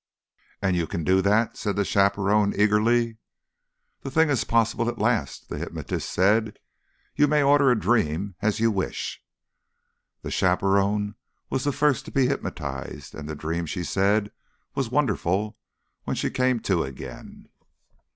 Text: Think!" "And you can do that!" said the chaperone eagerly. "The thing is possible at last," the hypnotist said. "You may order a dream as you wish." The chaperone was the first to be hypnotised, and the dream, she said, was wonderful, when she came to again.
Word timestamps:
Think!" 0.35 0.57
"And 0.63 0.75
you 0.77 0.87
can 0.87 1.03
do 1.03 1.21
that!" 1.21 1.55
said 1.57 1.75
the 1.75 1.85
chaperone 1.85 2.59
eagerly. 2.59 3.17
"The 4.01 4.09
thing 4.09 4.31
is 4.31 4.43
possible 4.43 4.89
at 4.89 4.97
last," 4.97 5.47
the 5.47 5.59
hypnotist 5.59 6.09
said. 6.09 6.57
"You 7.15 7.27
may 7.27 7.43
order 7.43 7.69
a 7.69 7.79
dream 7.79 8.33
as 8.41 8.59
you 8.59 8.71
wish." 8.71 9.23
The 10.23 10.31
chaperone 10.31 11.13
was 11.51 11.65
the 11.65 11.71
first 11.71 12.05
to 12.05 12.11
be 12.11 12.25
hypnotised, 12.25 13.13
and 13.13 13.29
the 13.29 13.35
dream, 13.35 13.67
she 13.67 13.83
said, 13.83 14.31
was 14.73 14.89
wonderful, 14.89 15.55
when 16.05 16.15
she 16.15 16.31
came 16.31 16.61
to 16.61 16.81
again. 16.83 17.47